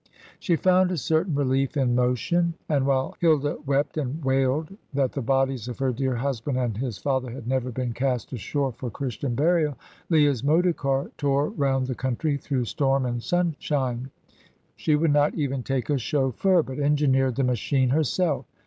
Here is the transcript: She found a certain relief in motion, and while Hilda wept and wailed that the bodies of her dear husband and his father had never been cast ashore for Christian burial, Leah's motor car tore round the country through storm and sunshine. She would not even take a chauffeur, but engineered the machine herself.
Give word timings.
She 0.39 0.55
found 0.55 0.89
a 0.89 0.97
certain 0.97 1.35
relief 1.35 1.77
in 1.77 1.93
motion, 1.93 2.55
and 2.67 2.87
while 2.87 3.15
Hilda 3.19 3.59
wept 3.67 3.97
and 3.99 4.25
wailed 4.25 4.75
that 4.95 5.11
the 5.11 5.21
bodies 5.21 5.67
of 5.67 5.77
her 5.77 5.91
dear 5.93 6.15
husband 6.15 6.57
and 6.57 6.75
his 6.75 6.97
father 6.97 7.29
had 7.29 7.47
never 7.47 7.71
been 7.71 7.93
cast 7.93 8.33
ashore 8.33 8.71
for 8.71 8.89
Christian 8.89 9.35
burial, 9.35 9.77
Leah's 10.09 10.43
motor 10.43 10.73
car 10.73 11.11
tore 11.19 11.49
round 11.49 11.85
the 11.85 11.93
country 11.93 12.35
through 12.35 12.65
storm 12.65 13.05
and 13.05 13.21
sunshine. 13.21 14.09
She 14.75 14.95
would 14.95 15.13
not 15.13 15.35
even 15.35 15.61
take 15.61 15.87
a 15.91 15.99
chauffeur, 15.99 16.63
but 16.63 16.79
engineered 16.79 17.35
the 17.35 17.43
machine 17.43 17.89
herself. 17.89 18.47